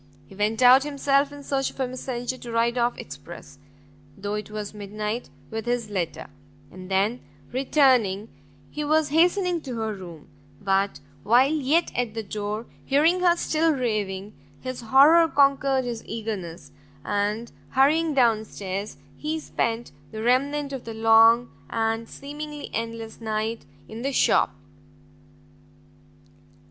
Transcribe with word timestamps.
He 0.25 0.33
went 0.33 0.63
out 0.63 0.81
himself 0.83 1.31
in 1.31 1.43
search 1.43 1.69
of 1.69 1.79
a 1.79 1.87
messenger 1.87 2.35
to 2.35 2.51
ride 2.51 2.75
off 2.75 2.97
express, 2.97 3.59
though 4.17 4.33
it 4.33 4.49
was 4.49 4.73
midnight, 4.73 5.29
with 5.51 5.67
his 5.67 5.91
letter; 5.91 6.27
and 6.71 6.89
then, 6.89 7.19
returning, 7.51 8.27
he 8.71 8.83
was 8.83 9.09
hastening 9.09 9.61
to 9.61 9.75
her 9.77 9.93
room, 9.93 10.27
but, 10.59 10.99
while 11.21 11.51
yet 11.53 11.91
at 11.95 12.15
the 12.15 12.23
door, 12.23 12.65
hearing 12.83 13.19
her 13.19 13.35
still 13.35 13.73
raving, 13.73 14.33
his 14.59 14.81
horror 14.81 15.27
conquered 15.27 15.85
his 15.85 16.03
eagerness, 16.07 16.71
and, 17.05 17.51
hurrying 17.69 18.15
down 18.15 18.43
stairs, 18.43 18.97
he 19.17 19.39
spent 19.39 19.91
the 20.11 20.23
remnant 20.23 20.73
of 20.73 20.83
the 20.83 20.95
long 20.95 21.51
and 21.69 22.09
seemingly 22.09 22.71
endless 22.73 23.21
night 23.21 23.67
in 23.87 24.01
the 24.01 24.11
shop. 24.11 24.55